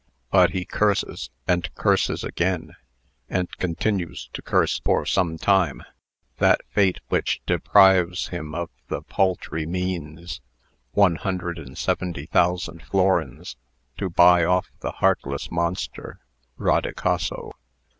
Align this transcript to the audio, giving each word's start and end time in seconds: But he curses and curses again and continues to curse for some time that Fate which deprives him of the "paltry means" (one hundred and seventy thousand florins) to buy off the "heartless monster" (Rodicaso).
But 0.31 0.49
he 0.49 0.65
curses 0.65 1.29
and 1.47 1.71
curses 1.75 2.23
again 2.23 2.75
and 3.29 3.47
continues 3.57 4.31
to 4.33 4.41
curse 4.41 4.79
for 4.83 5.05
some 5.05 5.37
time 5.37 5.83
that 6.37 6.61
Fate 6.71 7.01
which 7.09 7.39
deprives 7.45 8.29
him 8.29 8.55
of 8.55 8.71
the 8.87 9.03
"paltry 9.03 9.67
means" 9.67 10.41
(one 10.93 11.17
hundred 11.17 11.59
and 11.59 11.77
seventy 11.77 12.25
thousand 12.25 12.81
florins) 12.81 13.57
to 13.97 14.09
buy 14.09 14.43
off 14.43 14.71
the 14.79 14.93
"heartless 14.93 15.51
monster" 15.51 16.19
(Rodicaso). 16.57 17.51